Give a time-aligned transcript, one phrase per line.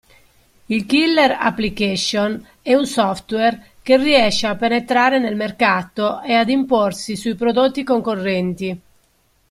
[0.65, 7.15] Il killer application è un software, che riesce a penetrare nel mercato e ad imporsi
[7.15, 8.81] sui prodotti concorrenti.